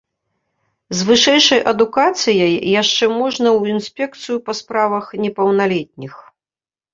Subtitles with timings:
[0.99, 6.13] З вышэйшай адукацыяй яшчэ можна ў інспекцыю па справах непаўналетніх.